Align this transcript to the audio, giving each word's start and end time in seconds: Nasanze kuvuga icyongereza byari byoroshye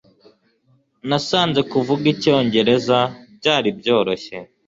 Nasanze 1.07 1.59
kuvuga 1.71 2.03
icyongereza 2.13 2.99
byari 3.37 3.69
byoroshye 3.79 4.37